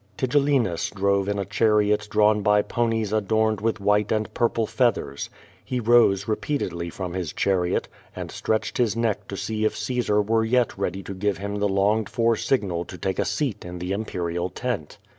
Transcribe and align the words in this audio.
Tigellinus 0.17 0.89
drove 0.89 1.29
in 1.29 1.37
a 1.37 1.45
chariot 1.45 2.07
drawn 2.09 2.41
by 2.41 2.63
ponies 2.63 3.13
adorned 3.13 3.61
with 3.61 3.79
white 3.79 4.11
and 4.11 4.33
purple 4.33 4.65
fea 4.65 4.89
thers. 4.89 5.29
He 5.63 5.79
rose 5.79 6.27
repeatedly 6.27 6.89
from 6.89 7.13
his 7.13 7.31
chariot, 7.31 7.87
and 8.15 8.31
stretched 8.31 8.79
his 8.79 8.95
neck 8.95 9.27
to 9.27 9.37
see 9.37 9.63
if 9.63 9.77
Caesar 9.77 10.19
were 10.19 10.43
yet 10.43 10.75
ready 10.75 11.03
to 11.03 11.13
give 11.13 11.37
him 11.37 11.57
the 11.59 11.69
long 11.69 11.99
ed 11.99 12.09
for 12.09 12.35
signal 12.35 12.83
to 12.85 12.97
take 12.97 13.19
a 13.19 13.25
seat 13.25 13.63
in 13.63 13.77
the 13.77 13.91
imperial 13.91 14.49
tent. 14.49 14.97